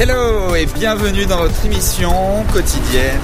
Hello 0.00 0.54
et 0.54 0.64
bienvenue 0.64 1.26
dans 1.26 1.36
votre 1.36 1.66
émission 1.66 2.10
quotidienne 2.54 3.20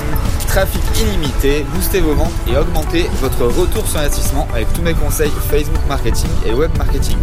Trafic 0.46 0.83
illimité, 1.00 1.64
boostez 1.72 2.00
vos 2.02 2.12
ventes 2.12 2.34
et 2.46 2.54
augmentez 2.54 3.06
votre 3.18 3.46
retour 3.46 3.87
sur 3.88 3.99
investissement 3.99 4.46
avec 4.53 4.71
tous 4.75 4.83
mes 4.83 4.93
conseils 4.93 5.31
Facebook 5.49 5.81
marketing 5.89 6.29
et 6.45 6.53
web 6.53 6.71
marketing. 6.77 7.17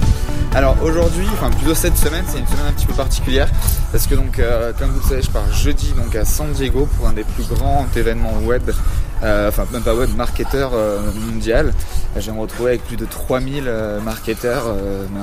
Alors 0.55 0.75
aujourd'hui, 0.81 1.27
enfin 1.33 1.51
plutôt 1.51 1.75
cette 1.75 1.97
semaine, 1.97 2.25
c'est 2.27 2.39
une 2.39 2.47
semaine 2.47 2.65
un 2.67 2.71
petit 2.71 2.87
peu 2.87 2.95
particulière 2.95 3.47
parce 3.91 4.07
que 4.07 4.15
donc 4.15 4.39
euh, 4.39 4.73
comme 4.73 4.89
vous 4.89 5.01
le 5.01 5.07
savez, 5.07 5.21
je 5.21 5.29
pars 5.29 5.53
jeudi 5.53 5.93
donc 5.95 6.15
à 6.15 6.25
San 6.25 6.51
Diego 6.51 6.87
pour 6.97 7.07
un 7.07 7.13
des 7.13 7.23
plus 7.23 7.43
grands 7.43 7.85
événements 7.95 8.39
web, 8.39 8.71
euh, 9.21 9.49
enfin 9.49 9.67
même 9.71 9.83
pas 9.83 9.93
web, 9.93 10.09
marketeur 10.15 10.71
euh, 10.73 10.99
mondial. 11.27 11.75
Je 12.15 12.25
vais 12.25 12.35
me 12.35 12.41
retrouver 12.41 12.69
avec 12.69 12.85
plus 12.85 12.97
de 12.97 13.05
3000 13.05 13.71
marketeurs 14.03 14.63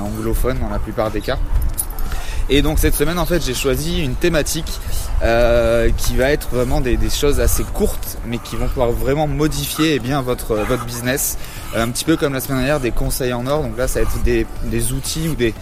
anglophones 0.00 0.58
dans 0.60 0.70
la 0.70 0.78
plupart 0.78 1.10
des 1.10 1.20
cas. 1.20 1.38
Et 2.52 2.62
donc 2.62 2.80
cette 2.80 2.96
semaine 2.96 3.18
en 3.20 3.26
fait 3.26 3.40
j'ai 3.44 3.54
choisi 3.54 4.02
une 4.02 4.16
thématique 4.16 4.80
euh, 5.22 5.88
qui 5.96 6.16
va 6.16 6.30
être 6.30 6.48
vraiment 6.50 6.80
des, 6.80 6.98
choses 7.08 7.38
assez 7.38 7.62
courtes 7.62 8.18
mais 8.26 8.38
qui 8.38 8.56
vont 8.56 8.66
pouvoir 8.66 8.90
vraiment 8.90 9.28
modifier 9.28 9.94
eh 9.94 9.98
bien 10.00 10.20
votre 10.20 10.56
votre 10.56 10.84
business. 10.84 11.38
Un 11.76 11.88
petit 11.90 12.04
peu 12.04 12.16
comme 12.16 12.32
la 12.32 12.40
semaine 12.40 12.58
dernière 12.58 12.80
des 12.80 12.90
conseils 12.90 13.32
en 13.32 13.46
or. 13.46 13.62
Donc 13.62 13.78
là 13.78 13.86
ça 13.86 14.00
va 14.00 14.06
être 14.06 14.20
des, 14.24 14.46
des 14.64 14.92
outils 14.92 15.28
ou 15.28 15.36
des 15.36 15.54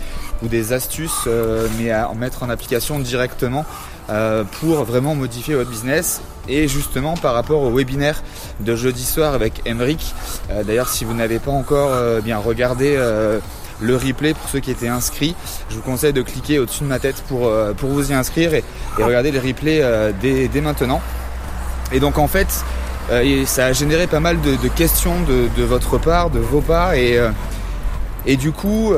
ou 0.42 0.48
des 0.48 0.72
astuces 0.72 1.24
euh, 1.26 1.68
mais 1.78 1.90
à 1.90 2.08
en 2.08 2.14
mettre 2.14 2.42
en 2.42 2.48
application 2.48 2.98
directement 3.00 3.66
euh, 4.08 4.44
pour 4.60 4.84
vraiment 4.84 5.14
modifier 5.14 5.56
votre 5.56 5.68
business. 5.68 6.22
Et 6.48 6.68
justement 6.68 7.18
par 7.18 7.34
rapport 7.34 7.60
au 7.60 7.70
webinaire 7.70 8.22
de 8.60 8.74
jeudi 8.74 9.04
soir 9.04 9.34
avec 9.34 9.60
Emric 9.66 10.14
d'ailleurs 10.64 10.88
si 10.88 11.04
vous 11.04 11.12
n'avez 11.12 11.38
pas 11.38 11.50
encore 11.50 12.22
bien 12.22 12.38
regardé 12.38 12.96
le 13.80 13.96
replay 13.96 14.34
pour 14.34 14.48
ceux 14.48 14.60
qui 14.60 14.70
étaient 14.70 14.88
inscrits. 14.88 15.34
Je 15.70 15.76
vous 15.76 15.82
conseille 15.82 16.12
de 16.12 16.22
cliquer 16.22 16.58
au-dessus 16.58 16.84
de 16.84 16.88
ma 16.88 16.98
tête 16.98 17.22
pour, 17.28 17.46
euh, 17.46 17.72
vous 17.80 18.10
y 18.10 18.14
inscrire 18.14 18.54
et, 18.54 18.64
regarder 18.98 19.30
les 19.30 19.38
replays 19.38 19.80
euh, 19.82 20.12
dès, 20.20 20.60
maintenant. 20.60 21.00
Et 21.92 22.00
donc 22.00 22.18
en 22.18 22.28
fait, 22.28 22.48
euh, 23.10 23.44
ça 23.46 23.66
a 23.66 23.72
généré 23.72 24.06
pas 24.06 24.20
mal 24.20 24.40
de, 24.40 24.68
questions 24.68 25.14
de, 25.22 25.62
votre 25.62 25.98
part, 25.98 26.30
de 26.30 26.38
vos 26.38 26.60
parts 26.60 26.94
et, 26.94 28.36
du 28.36 28.52
coup 28.52 28.92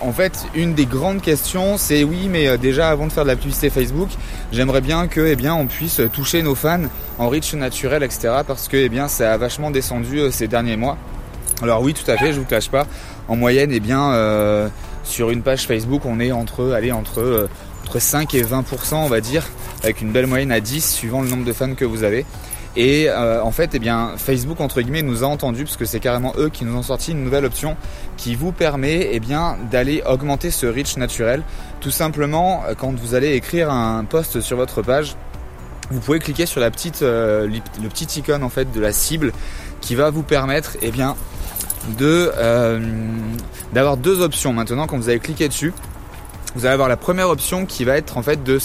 en 0.00 0.12
fait, 0.12 0.46
une 0.54 0.74
des 0.74 0.86
grandes 0.86 1.20
questions, 1.20 1.76
c'est 1.76 2.04
oui, 2.04 2.28
mais 2.30 2.56
déjà 2.56 2.90
avant 2.90 3.08
de 3.08 3.12
faire 3.12 3.24
de 3.24 3.28
la 3.28 3.34
publicité 3.34 3.68
Facebook, 3.68 4.08
j'aimerais 4.52 4.80
bien 4.80 5.08
que, 5.08 5.20
eh 5.26 5.50
on 5.50 5.66
puisse 5.66 6.00
toucher 6.12 6.42
nos 6.42 6.54
fans 6.54 6.82
en 7.18 7.28
reach 7.28 7.52
naturel, 7.54 8.04
etc. 8.04 8.28
Parce 8.46 8.68
que, 8.68 8.76
eh 8.76 8.88
bien, 8.88 9.08
ça 9.08 9.32
a 9.32 9.36
vachement 9.36 9.72
descendu 9.72 10.20
ces 10.30 10.46
derniers 10.46 10.76
mois. 10.76 10.96
Alors 11.60 11.82
oui, 11.82 11.92
tout 11.92 12.08
à 12.08 12.16
fait, 12.16 12.32
je 12.32 12.38
vous 12.38 12.46
cache 12.46 12.70
pas. 12.70 12.86
En 13.26 13.34
moyenne, 13.34 13.70
eh 13.72 13.80
bien, 13.80 14.12
euh, 14.12 14.68
sur 15.02 15.30
une 15.30 15.42
page 15.42 15.66
Facebook, 15.66 16.02
on 16.04 16.20
est 16.20 16.30
entre, 16.30 16.72
allez, 16.72 16.92
entre, 16.92 17.20
euh, 17.20 17.48
entre 17.84 17.98
5 17.98 18.32
et 18.34 18.42
20%, 18.42 18.94
on 18.94 19.08
va 19.08 19.20
dire, 19.20 19.44
avec 19.82 20.00
une 20.00 20.12
belle 20.12 20.28
moyenne 20.28 20.52
à 20.52 20.60
10, 20.60 20.94
suivant 20.94 21.20
le 21.20 21.28
nombre 21.28 21.44
de 21.44 21.52
fans 21.52 21.74
que 21.74 21.84
vous 21.84 22.04
avez. 22.04 22.24
Et 22.76 23.08
euh, 23.08 23.42
en 23.42 23.50
fait, 23.50 23.70
eh 23.74 23.80
bien, 23.80 24.12
Facebook 24.16 24.60
entre 24.60 24.82
guillemets 24.82 25.02
nous 25.02 25.24
a 25.24 25.26
entendu 25.26 25.64
parce 25.64 25.76
que 25.76 25.84
c'est 25.84 25.98
carrément 25.98 26.32
eux 26.38 26.48
qui 26.48 26.64
nous 26.64 26.76
ont 26.76 26.82
sorti 26.82 27.10
une 27.10 27.24
nouvelle 27.24 27.44
option 27.44 27.76
qui 28.16 28.36
vous 28.36 28.52
permet 28.52 29.08
eh 29.10 29.18
bien 29.18 29.56
d'aller 29.68 30.02
augmenter 30.06 30.52
ce 30.52 30.66
reach 30.66 30.96
naturel. 30.96 31.42
Tout 31.80 31.90
simplement, 31.90 32.62
quand 32.78 32.94
vous 32.94 33.14
allez 33.14 33.32
écrire 33.32 33.72
un 33.72 34.04
post 34.04 34.40
sur 34.40 34.56
votre 34.56 34.82
page, 34.82 35.16
vous 35.90 36.00
pouvez 36.00 36.18
cliquer 36.18 36.46
sur 36.46 36.60
la 36.60 36.70
petite, 36.70 37.00
le 37.00 37.88
petit 37.88 38.20
icône 38.20 38.42
en 38.42 38.48
fait 38.48 38.70
de 38.72 38.80
la 38.80 38.92
cible 38.92 39.32
qui 39.80 39.94
va 39.94 40.10
vous 40.10 40.22
permettre 40.22 40.76
eh 40.82 40.90
bien 40.90 41.16
de 41.98 42.30
euh, 42.36 42.80
d'avoir 43.72 43.96
deux 43.96 44.20
options 44.20 44.52
maintenant 44.52 44.86
quand 44.86 44.96
vous 44.96 45.08
allez 45.08 45.20
cliquer 45.20 45.48
dessus. 45.48 45.72
Vous 46.54 46.64
allez 46.64 46.74
avoir 46.74 46.88
la 46.88 46.96
première 46.96 47.28
option 47.28 47.66
qui 47.66 47.84
va 47.84 47.96
être 47.96 48.16
en 48.16 48.22
fait 48.22 48.42
de 48.42 48.58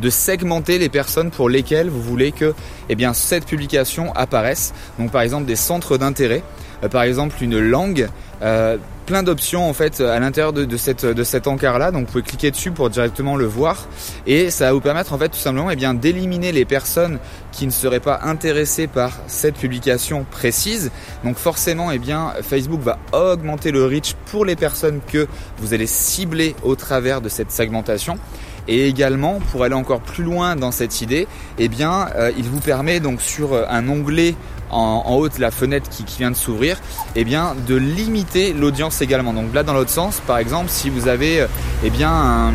de 0.00 0.10
segmenter 0.10 0.78
les 0.78 0.88
personnes 0.88 1.30
pour 1.30 1.48
lesquelles 1.48 1.88
vous 1.88 2.02
voulez 2.02 2.32
que 2.32 2.54
eh 2.88 2.94
bien 2.94 3.14
cette 3.14 3.46
publication 3.46 4.12
apparaisse. 4.14 4.72
Donc 4.98 5.12
par 5.12 5.22
exemple 5.22 5.44
des 5.44 5.56
centres 5.56 5.96
d'intérêt, 5.96 6.42
euh, 6.82 6.88
par 6.88 7.02
exemple 7.02 7.36
une 7.40 7.58
langue, 7.58 8.08
euh, 8.42 8.78
plein 9.06 9.22
d'options 9.22 9.68
en 9.68 9.72
fait 9.72 10.00
à 10.00 10.18
l'intérieur 10.20 10.52
de, 10.52 10.76
cette 10.76 11.04
de 11.04 11.24
cet 11.24 11.46
encart 11.46 11.78
là 11.78 11.90
donc 11.90 12.06
vous 12.06 12.12
pouvez 12.12 12.22
cliquer 12.22 12.50
dessus 12.50 12.70
pour 12.70 12.90
directement 12.90 13.36
le 13.36 13.44
voir. 13.44 13.88
Et 14.26 14.50
ça 14.50 14.66
va 14.66 14.72
vous 14.72 14.80
permettre 14.80 15.12
en 15.12 15.18
fait 15.18 15.28
tout 15.28 15.38
simplement 15.38 15.70
eh 15.70 15.76
bien 15.76 15.94
d'éliminer 15.94 16.52
les 16.52 16.64
personnes 16.64 17.18
qui 17.50 17.66
ne 17.66 17.70
seraient 17.70 18.00
pas 18.00 18.20
intéressées 18.22 18.86
par 18.86 19.12
cette 19.26 19.56
publication 19.56 20.24
précise. 20.30 20.90
Donc 21.24 21.36
forcément 21.36 21.90
eh 21.90 21.98
bien 21.98 22.32
Facebook 22.42 22.80
va 22.80 22.98
augmenter 23.12 23.70
le 23.70 23.84
reach 23.84 24.14
pour 24.26 24.44
les 24.44 24.56
personnes 24.56 25.00
que 25.06 25.26
vous 25.58 25.74
allez 25.74 25.86
cibler 25.86 26.54
au 26.62 26.76
travers 26.76 27.20
de 27.20 27.28
cette 27.28 27.50
segmentation 27.50 28.18
et 28.68 28.88
également 28.88 29.40
pour 29.50 29.64
aller 29.64 29.74
encore 29.74 30.00
plus 30.00 30.24
loin 30.24 30.56
dans 30.56 30.70
cette 30.70 31.00
idée 31.00 31.26
eh 31.58 31.68
bien 31.68 32.08
euh, 32.16 32.30
il 32.36 32.44
vous 32.44 32.60
permet 32.60 33.00
donc 33.00 33.20
sur 33.20 33.54
un 33.68 33.88
onglet 33.88 34.34
en, 34.72 35.14
haut 35.16 35.28
de 35.28 35.40
la 35.40 35.50
fenêtre 35.50 35.88
qui, 35.90 36.04
vient 36.18 36.30
de 36.30 36.36
s'ouvrir, 36.36 36.78
eh 37.14 37.24
bien 37.24 37.54
de 37.66 37.76
limiter 37.76 38.52
l'audience 38.52 39.02
également. 39.02 39.32
Donc 39.32 39.54
là 39.54 39.62
dans 39.62 39.74
l'autre 39.74 39.90
sens, 39.90 40.20
par 40.26 40.38
exemple, 40.38 40.68
si 40.68 40.90
vous 40.90 41.08
avez 41.08 41.42
euh, 41.42 41.46
eh 41.84 41.90
bien 41.90 42.10
un, 42.10 42.52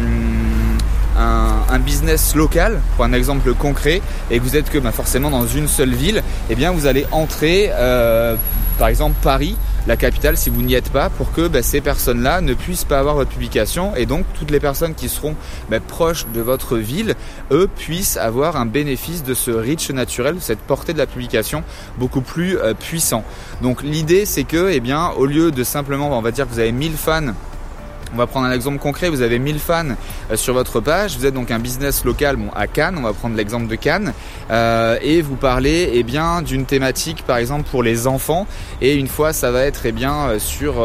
business 1.80 2.36
local, 2.36 2.82
pour 2.96 3.06
un 3.06 3.14
exemple 3.14 3.54
concret, 3.54 4.02
et 4.32 4.40
que 4.40 4.44
vous 4.44 4.58
êtes 4.58 4.70
que 4.70 4.80
bah, 4.80 4.92
forcément 4.92 5.30
dans 5.30 5.46
une 5.48 5.68
seule 5.68 5.94
ville, 5.94 6.24
eh 6.50 6.56
bien 6.56 6.72
vous 6.72 6.88
allez 6.88 7.06
entrer 7.12 7.70
euh, 7.72 8.36
par 8.80 8.88
exemple 8.88 9.16
Paris 9.22 9.56
la 9.88 9.96
capitale 9.96 10.38
si 10.38 10.50
vous 10.50 10.62
n'y 10.62 10.74
êtes 10.74 10.92
pas 10.92 11.10
pour 11.10 11.32
que 11.32 11.48
bah, 11.48 11.64
ces 11.64 11.82
personnes-là 11.82 12.42
ne 12.42 12.54
puissent 12.54 12.84
pas 12.84 13.00
avoir 13.00 13.16
votre 13.16 13.30
publication 13.30 13.96
et 13.96 14.06
donc 14.06 14.26
toutes 14.38 14.52
les 14.52 14.60
personnes 14.60 14.94
qui 14.94 15.08
seront 15.08 15.36
bah, 15.70 15.80
proches 15.80 16.28
de 16.34 16.42
votre 16.42 16.78
ville, 16.78 17.16
eux, 17.52 17.70
puissent 17.74 18.18
avoir 18.18 18.58
un 18.58 18.66
bénéfice 18.66 19.24
de 19.24 19.34
ce 19.34 19.52
reach 19.52 19.90
naturel, 19.92 20.36
de 20.36 20.40
cette 20.42 20.60
portée 20.60 20.94
de 20.94 20.98
la 20.98 21.08
publication 21.08 21.64
beaucoup 21.98 22.22
plus 22.22 22.58
euh, 22.58 22.74
puissant. 22.74 23.24
Donc 23.62 23.82
l'idée 23.82 24.26
c'est 24.26 24.44
que, 24.44 24.70
eh 24.70 24.82
bien, 24.82 25.10
au 25.12 25.26
lieu 25.26 25.52
de 25.52 25.64
simplement, 25.64 26.18
on 26.18 26.22
va 26.22 26.32
dire 26.32 26.46
que 26.46 26.52
vous 26.52 26.60
avez 26.60 26.74
1000 26.74 26.94
fans 26.94 27.34
on 28.14 28.18
va 28.18 28.28
prendre 28.28 28.48
un 28.48 28.52
exemple 28.52 28.80
concret, 28.80 29.10
vous 29.10 29.22
avez 29.22 29.40
1000 29.40 29.60
fans 29.60 29.86
euh, 30.32 30.36
sur 30.36 30.54
votre 30.54 30.80
page, 30.80 31.18
vous 31.18 31.26
êtes 31.26 31.34
donc 31.34 31.52
un 31.52 31.60
business 31.60 32.06
local 32.06 32.36
bon, 32.36 32.50
à 32.56 32.68
Cannes, 32.68 32.96
on 32.98 33.04
va 33.04 33.14
prendre 33.14 33.36
l'exemple 33.36 33.68
de 33.68 33.76
Cannes, 33.76 34.14
euh, 34.52 34.98
et 35.02 35.22
vous 35.22 35.36
parlez 35.36 35.92
eh 35.94 36.04
bien 36.04 36.42
d'une 36.42 36.66
thématique 36.66 37.24
par 37.26 37.38
exemple 37.38 37.68
pour 37.70 37.84
les 37.84 38.08
enfants, 38.08 38.48
et 38.82 38.96
une 38.96 39.08
fois 39.08 39.34
ça 39.34 39.52
va 39.52 39.64
être 39.64 39.86
eh 39.86 39.92
bien 39.92 40.14
euh, 40.14 40.40
sur, 40.40 40.76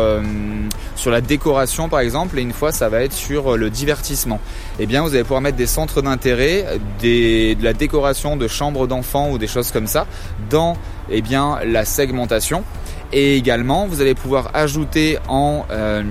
sur 0.97 1.11
la 1.11 1.21
décoration 1.21 1.89
par 1.89 2.01
exemple, 2.01 2.39
et 2.39 2.43
une 2.43 2.53
fois 2.53 2.73
ça 2.73 2.89
va 2.89 3.03
être 3.03 3.13
sur 3.13 3.57
le 3.57 3.71
divertissement. 3.71 4.41
Eh 4.79 4.87
bien 4.87 5.03
vous 5.03 5.15
allez 5.15 5.23
pouvoir 5.23 5.41
mettre 5.41 5.57
des 5.57 5.67
centres 5.67 6.03
d'intérêt, 6.03 6.67
de 7.03 7.63
la 7.63 7.73
décoration 7.73 8.37
de 8.37 8.49
chambres 8.49 8.87
d'enfants 8.87 9.31
ou 9.31 9.39
des 9.39 9.47
choses 9.47 9.71
comme 9.71 9.87
ça 9.87 10.07
dans 10.51 10.77
eh 11.11 11.23
bien 11.23 11.59
la 11.65 11.85
segmentation 11.85 12.65
et 13.13 13.37
également, 13.37 13.87
vous 13.87 14.01
allez 14.01 14.15
pouvoir 14.15 14.51
ajouter 14.55 15.19
en 15.29 15.67
euh, 15.71 16.03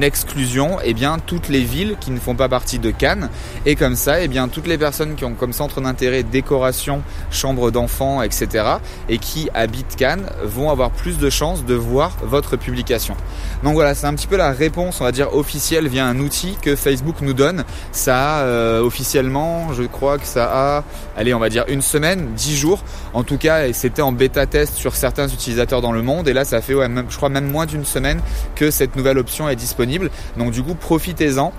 exclusion 0.00 0.78
eh 0.82 0.94
bien, 0.94 1.18
toutes 1.24 1.48
les 1.48 1.62
villes 1.62 1.96
qui 2.00 2.10
ne 2.10 2.18
font 2.18 2.34
pas 2.34 2.48
partie 2.48 2.78
de 2.78 2.90
Cannes. 2.90 3.28
Et 3.66 3.76
comme 3.76 3.94
ça, 3.94 4.22
eh 4.22 4.28
bien, 4.28 4.48
toutes 4.48 4.66
les 4.66 4.78
personnes 4.78 5.16
qui 5.16 5.24
ont 5.26 5.34
comme 5.34 5.52
centre 5.52 5.82
d'intérêt 5.82 6.22
décoration, 6.22 7.02
chambre 7.30 7.70
d'enfants, 7.70 8.22
etc. 8.22 8.64
et 9.10 9.18
qui 9.18 9.50
habitent 9.52 9.96
Cannes 9.96 10.26
vont 10.42 10.70
avoir 10.70 10.90
plus 10.90 11.18
de 11.18 11.28
chances 11.28 11.64
de 11.64 11.74
voir 11.74 12.16
votre 12.22 12.56
publication. 12.56 13.16
Donc 13.62 13.74
voilà, 13.74 13.94
c'est 13.94 14.06
un 14.06 14.14
petit 14.14 14.26
peu 14.26 14.36
la 14.36 14.52
réponse, 14.52 15.00
on 15.00 15.04
va 15.04 15.12
dire, 15.12 15.34
officielle 15.34 15.88
via 15.88 16.06
un 16.06 16.18
outil 16.20 16.56
que 16.62 16.74
Facebook 16.74 17.16
nous 17.20 17.34
donne. 17.34 17.64
Ça 17.92 18.38
a 18.38 18.42
euh, 18.44 18.80
officiellement, 18.80 19.74
je 19.74 19.82
crois 19.82 20.16
que 20.16 20.26
ça 20.26 20.50
a, 20.78 20.84
allez, 21.18 21.34
on 21.34 21.38
va 21.38 21.50
dire 21.50 21.64
une 21.68 21.82
semaine, 21.82 22.28
dix 22.34 22.56
jours. 22.56 22.82
En 23.12 23.24
tout 23.24 23.36
cas, 23.36 23.70
c'était 23.74 24.02
en 24.02 24.12
bêta 24.12 24.46
test 24.46 24.76
sur 24.76 24.96
certains 24.96 25.28
utilisateurs 25.28 25.82
dans 25.82 25.92
le 25.92 26.02
monde. 26.02 26.28
Et 26.28 26.32
là, 26.32 26.45
ça 26.46 26.60
fait, 26.62 26.74
je 26.74 27.16
crois, 27.16 27.28
même 27.28 27.50
moins 27.50 27.66
d'une 27.66 27.84
semaine 27.84 28.20
que 28.54 28.70
cette 28.70 28.96
nouvelle 28.96 29.18
option 29.18 29.48
est 29.48 29.56
disponible. 29.56 30.10
Donc 30.36 30.52
du 30.52 30.62
coup, 30.62 30.74
profitez-en 30.74 31.52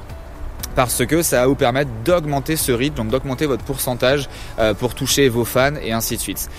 parce 0.77 1.07
que 1.07 1.23
ça 1.23 1.41
va 1.41 1.47
vous 1.47 1.55
permettre 1.55 1.89
d'augmenter 2.05 2.55
ce 2.55 2.71
rythme, 2.71 2.97
donc 2.97 3.09
d'augmenter 3.09 3.47
votre 3.47 3.63
pourcentage 3.63 4.29
euh, 4.59 4.75
pour 4.75 4.93
toucher 4.93 5.27
vos 5.27 5.43
fans 5.43 5.73
et 5.81 5.91
ainsi 5.91 6.17
de 6.17 6.21
suite. 6.21 6.49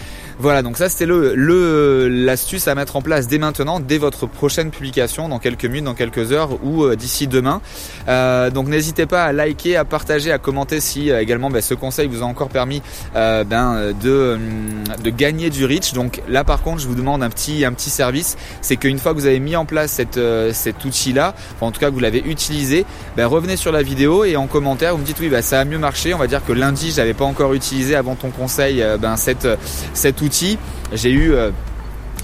Voilà, 0.41 0.63
donc 0.63 0.77
ça 0.77 0.89
c'était 0.89 1.07
le 1.07 2.09
l'astuce 2.09 2.69
à 2.69 2.77
mettre 2.77 2.95
en 2.95 3.03
place 3.03 3.27
dès 3.27 3.39
maintenant, 3.39 3.81
dès 3.81 3.99
votre 3.99 4.27
prochaine 4.29 4.71
publication, 4.71 5.29
dans 5.29 5.41
quelques 5.41 5.65
minutes, 5.65 5.85
dans 5.85 5.95
quelques 5.95 6.31
heures 6.31 6.65
ou 6.65 6.85
euh, 6.85 6.95
d'ici 6.95 7.27
demain. 7.27 7.61
Euh, 8.09 8.49
donc 8.49 8.69
n'hésitez 8.69 9.07
pas 9.07 9.25
à 9.25 9.33
liker, 9.33 9.77
à 9.77 9.85
partager, 9.85 10.31
à 10.31 10.39
commenter 10.39 10.79
si 10.79 11.11
euh, 11.11 11.21
également 11.21 11.51
ben, 11.51 11.61
ce 11.61 11.75
conseil 11.75 12.07
vous 12.07 12.23
a 12.23 12.25
encore 12.25 12.51
permis 12.51 12.83
ben, 13.15 13.93
de, 14.01 14.39
de 15.03 15.11
gagner 15.11 15.51
du 15.51 15.65
reach. 15.65 15.93
Donc 15.93 16.23
là 16.29 16.45
par 16.45 16.63
contre, 16.63 16.81
je 16.83 16.87
vous 16.87 16.95
demande 16.95 17.23
un 17.25 17.31
petit 17.31 17.65
un 17.65 17.73
petit 17.73 17.91
service, 17.91 18.37
c'est 18.61 18.77
qu'une 18.77 18.99
fois 18.99 19.15
que 19.15 19.19
vous 19.19 19.27
avez 19.27 19.41
mis 19.41 19.57
en 19.57 19.65
place 19.65 19.91
cette, 19.91 20.21
cet 20.53 20.85
outil-là, 20.85 21.35
en 21.61 21.73
tout 21.73 21.81
cas 21.81 21.89
que 21.89 21.95
vous 21.95 22.01
l'avez 22.01 22.23
utilisé, 22.25 22.85
ben, 23.17 23.27
revenez 23.27 23.57
sur 23.57 23.73
la 23.73 23.83
vidéo 23.83 24.08
et 24.25 24.37
en 24.37 24.47
commentaire 24.47 24.93
vous 24.93 25.01
me 25.01 25.05
dites 25.05 25.21
oui 25.21 25.29
bah 25.29 25.43
ça 25.43 25.61
a 25.61 25.65
mieux 25.65 25.79
marché. 25.79 26.15
On 26.15 26.19
va 26.19 26.27
dire 26.27 26.45
que 26.45 26.53
lundi 26.53 26.93
j'avais 26.95 27.15
pas 27.15 27.25
encore 27.25 27.55
utilisé 27.55 27.95
avant 27.95 28.15
ton 28.15 28.31
conseil 28.31 28.85
ben, 29.01 29.17
cette, 29.17 29.49
cet 29.93 30.23
outil 30.23 30.59
j'ai 30.93 31.11
eu 31.11 31.33
euh, 31.33 31.51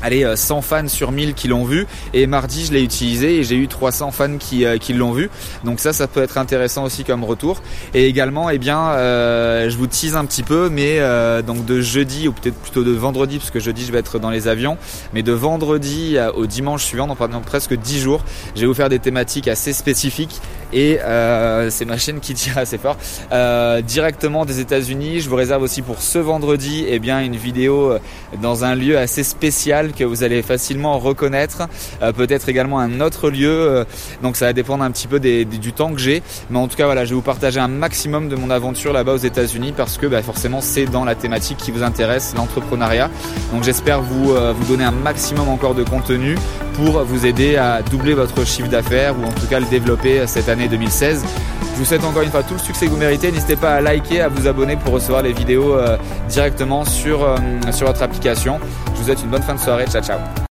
allez 0.04 0.36
100 0.36 0.62
fans 0.62 0.88
sur 0.88 1.12
1000 1.12 1.34
qui 1.34 1.48
l'ont 1.48 1.64
vu. 1.64 1.86
Et 2.12 2.26
mardi 2.26 2.66
je 2.66 2.72
l'ai 2.72 2.82
utilisé 2.82 3.38
et 3.38 3.44
j'ai 3.44 3.56
eu 3.56 3.68
300 3.68 4.10
fans 4.10 4.38
qui, 4.38 4.64
qui 4.80 4.92
l'ont 4.92 5.12
vu. 5.12 5.30
Donc 5.64 5.80
ça 5.80 5.92
ça 5.92 6.06
peut 6.06 6.22
être 6.22 6.38
intéressant 6.38 6.84
aussi 6.84 7.04
comme 7.04 7.24
retour. 7.24 7.62
Et 7.94 8.06
également 8.06 8.50
eh 8.50 8.58
bien 8.58 8.90
euh, 8.90 9.68
je 9.70 9.76
vous 9.76 9.86
tease 9.86 10.16
un 10.16 10.24
petit 10.24 10.42
peu 10.42 10.68
mais 10.68 10.98
euh, 10.98 11.42
donc 11.42 11.64
de 11.64 11.80
jeudi 11.80 12.28
ou 12.28 12.32
peut-être 12.32 12.56
plutôt 12.56 12.84
de 12.84 12.92
vendredi 12.92 13.38
parce 13.38 13.50
que 13.50 13.60
jeudi 13.60 13.84
je 13.84 13.92
vais 13.92 13.98
être 13.98 14.18
dans 14.18 14.30
les 14.30 14.48
avions 14.48 14.76
mais 15.12 15.22
de 15.22 15.32
vendredi 15.32 16.16
au 16.34 16.46
dimanche 16.46 16.84
suivant 16.84 17.06
donc 17.06 17.18
pendant 17.18 17.40
presque 17.40 17.74
10 17.74 18.00
jours 18.00 18.24
je 18.54 18.60
vais 18.60 18.66
vous 18.66 18.74
faire 18.74 18.88
des 18.88 18.98
thématiques 18.98 19.48
assez 19.48 19.72
spécifiques. 19.72 20.40
Et 20.72 21.00
euh, 21.00 21.70
c'est 21.70 21.84
ma 21.84 21.98
chaîne 21.98 22.20
qui 22.20 22.34
tire 22.34 22.58
assez 22.64 22.78
fort. 22.78 22.96
Euh, 23.32 23.80
directement 23.80 24.44
des 24.44 24.60
États-Unis. 24.60 25.20
Je 25.20 25.30
vous 25.30 25.36
réserve 25.36 25.62
aussi 25.62 25.82
pour 25.82 26.02
ce 26.02 26.18
vendredi 26.18 26.84
eh 26.88 26.98
bien 26.98 27.20
une 27.20 27.36
vidéo 27.36 27.92
euh, 27.92 27.98
dans 28.42 28.64
un 28.64 28.74
lieu 28.74 28.98
assez 28.98 29.22
spécial 29.22 29.92
que 29.94 30.04
vous 30.04 30.22
allez 30.22 30.42
facilement 30.42 30.98
reconnaître. 30.98 31.68
Euh, 32.02 32.12
peut-être 32.12 32.48
également 32.48 32.78
un 32.78 33.00
autre 33.00 33.30
lieu. 33.30 33.48
Euh, 33.50 33.84
donc 34.22 34.36
ça 34.36 34.46
va 34.46 34.52
dépendre 34.52 34.84
un 34.84 34.90
petit 34.90 35.08
peu 35.08 35.20
du 35.20 35.72
temps 35.72 35.92
que 35.92 36.00
j'ai. 36.00 36.22
Mais 36.50 36.58
en 36.58 36.68
tout 36.68 36.76
cas 36.76 36.86
voilà, 36.86 37.04
je 37.04 37.10
vais 37.10 37.16
vous 37.16 37.22
partager 37.22 37.60
un 37.60 37.68
maximum 37.68 38.28
de 38.28 38.36
mon 38.36 38.50
aventure 38.50 38.92
là-bas 38.92 39.14
aux 39.14 39.18
États-Unis 39.18 39.72
parce 39.76 39.98
que 39.98 40.06
bah, 40.06 40.22
forcément 40.22 40.60
c'est 40.60 40.86
dans 40.86 41.04
la 41.04 41.14
thématique 41.14 41.58
qui 41.58 41.70
vous 41.70 41.82
intéresse, 41.82 42.34
l'entrepreneuriat. 42.36 43.10
Donc 43.52 43.64
j'espère 43.64 44.02
vous 44.02 44.34
vous 44.34 44.64
donner 44.68 44.84
un 44.84 44.90
maximum 44.90 45.48
encore 45.48 45.74
de 45.74 45.84
contenu 45.84 46.36
pour 46.74 47.04
vous 47.04 47.26
aider 47.26 47.56
à 47.56 47.82
doubler 47.82 48.14
votre 48.14 48.44
chiffre 48.46 48.68
d'affaires 48.68 49.14
ou 49.18 49.24
en 49.24 49.32
tout 49.32 49.46
cas 49.46 49.60
le 49.60 49.66
développer 49.66 50.26
cette 50.26 50.48
année 50.48 50.68
2016. 50.68 51.24
Je 51.74 51.80
vous 51.80 51.84
souhaite 51.84 52.04
encore 52.04 52.22
une 52.22 52.30
fois 52.30 52.44
tout 52.44 52.54
le 52.54 52.60
succès 52.60 52.86
que 52.86 52.90
vous 52.92 52.96
méritez. 52.96 53.32
N'hésitez 53.32 53.56
pas 53.56 53.74
à 53.74 53.80
liker, 53.80 54.20
à 54.20 54.28
vous 54.28 54.46
abonner 54.46 54.76
pour 54.76 54.94
recevoir 54.94 55.22
les 55.22 55.32
vidéos 55.32 55.74
euh, 55.74 55.96
directement 56.28 56.84
sur, 56.84 57.24
euh, 57.24 57.36
sur 57.72 57.88
votre 57.88 58.02
application. 58.02 58.60
Je 58.92 58.98
vous 58.98 59.04
souhaite 59.04 59.22
une 59.22 59.30
bonne 59.30 59.42
fin 59.42 59.54
de 59.54 59.60
soirée. 59.60 59.86
Ciao 59.86 60.02
ciao 60.02 60.18